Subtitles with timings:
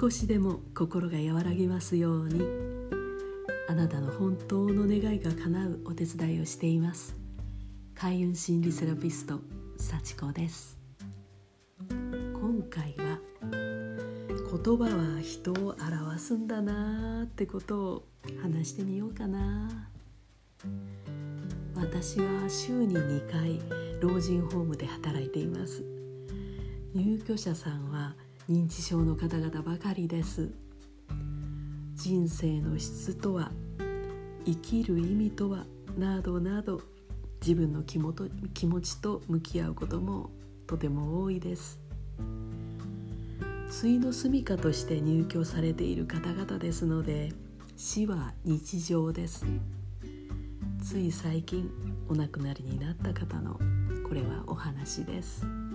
[0.00, 2.42] 少しでも心が和らぎますように。
[3.68, 7.14] あなたの本当の願いが叶うお手伝いをしています。
[7.94, 9.40] 開運心理セラピスト
[9.76, 10.78] 幸子です。
[11.90, 13.18] 今回は
[13.50, 18.08] 言葉は人を表すんだなーってことを
[18.40, 19.68] 話してみようかな。
[21.76, 23.60] 私は週に2回
[24.00, 25.84] 老人ホームで働いています。
[26.94, 28.16] 入居者さんは
[28.48, 30.50] 認知症の方々ばかりです。
[31.94, 33.52] 人生の質とは
[34.46, 35.66] 生きる意味とは
[35.98, 36.80] などなど
[37.40, 40.30] 自分の気もと気持ちと向き合うことも
[40.66, 41.78] とても多いです。
[43.68, 47.32] 対の住処として入居されている方々ですので
[47.76, 49.44] 死は日常です。
[50.82, 51.70] つい最近
[52.08, 53.60] お亡くなりになった方の
[54.08, 55.69] これはお話です。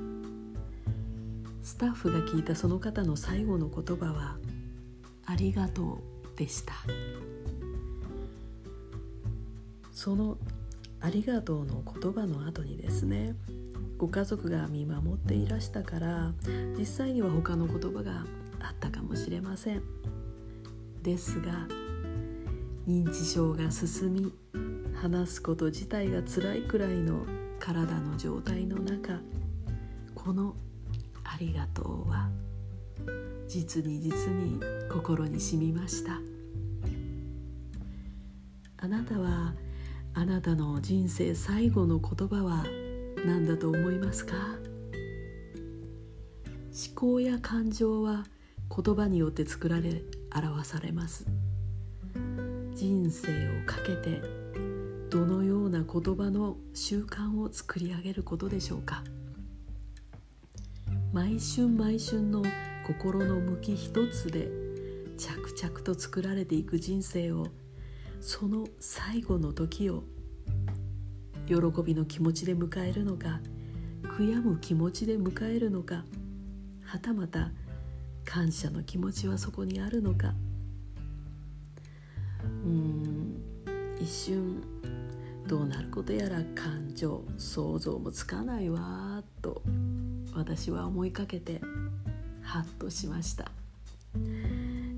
[1.65, 4.37] スタッフが聞いたその方の最後の言葉は
[5.25, 6.73] 「ありがとう」でした。
[9.91, 10.37] その
[11.01, 13.35] 「ありがとう」の言葉の後にですね
[13.97, 16.35] ご家族が見守っていらしたから
[16.77, 18.27] 実際には他の言葉が
[18.59, 19.81] あったかもしれません。
[21.01, 21.67] ですが
[22.87, 24.31] 認知症が進み
[24.93, 27.25] 話すこと自体が辛いくらいの
[27.59, 29.19] 体の状態の中
[30.13, 30.55] この
[31.35, 32.29] 「ありがとう」は
[33.47, 36.21] 実に実に心に染みました。
[38.77, 39.53] あなたは
[40.13, 42.65] あなたの人生最後の言葉は
[43.25, 44.35] 何だと思いますか？
[46.71, 48.25] 思考や感情は
[48.69, 51.25] 言葉によって作られ表されます。
[52.75, 53.27] 人生
[53.61, 54.21] をかけて
[55.09, 59.03] どのような言葉の習慣を作り上げることでしょうか？
[61.15, 62.43] 毎春毎春の
[62.85, 64.49] 心の向き一つで
[65.17, 67.47] 着々と作られていく人生を
[68.19, 70.03] その最後の時を
[71.47, 71.55] 喜
[71.85, 73.39] びの気持ちで迎えるのか
[74.17, 76.03] 悔やむ気持ちで迎えるのか
[76.83, 77.49] はたまた
[78.25, 80.33] 感謝の気持ちはそこにあるのか。
[82.43, 83.41] うん
[84.01, 84.61] 一瞬
[85.47, 89.61] どうなることやら感情想像もつかないわと。
[90.35, 91.61] 私は思いかけて
[92.41, 93.51] ハッとしました。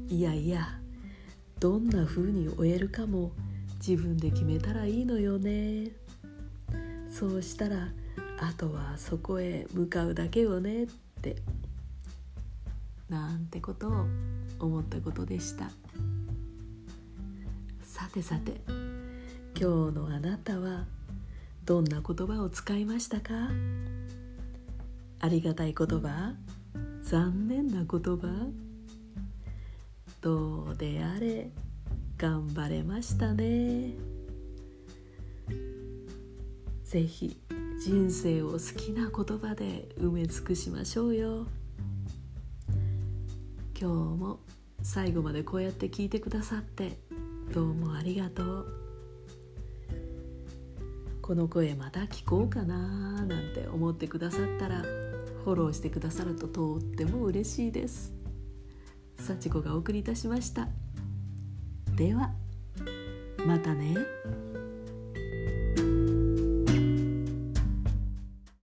[0.09, 0.79] いやいや
[1.59, 3.31] どんな風に終えるかも
[3.79, 5.91] 自分で決めたらいいのよね。
[7.09, 7.89] そうしたら
[8.39, 10.87] あとはそこへ向かうだけよねっ
[11.21, 11.37] て
[13.09, 14.05] なんてことを
[14.59, 15.71] 思ったことでした。
[17.81, 18.61] さてさて
[19.59, 20.85] 今日のあなたは
[21.65, 23.49] どんな言葉を使いましたか？
[25.19, 26.35] ありがたい言葉？
[27.01, 28.47] 残念な言葉？
[30.21, 31.49] どうであれ？
[32.17, 33.93] 頑張れましたね。
[36.83, 37.39] ぜひ
[37.83, 41.47] 人生を好きな言葉で埋め尽くしましょうよ。
[43.79, 44.39] 今日も
[44.81, 46.97] 最後までこうやって聞いてくださって
[47.53, 48.67] どうもありがとう。
[51.21, 54.81] この声また聞こうかななんて思ってくださったら
[55.47, 58.11] フォローしてくださるととっても嬉しいです。
[59.17, 60.67] 幸子がお送りいたしました。
[61.95, 62.33] では
[63.45, 63.95] またね。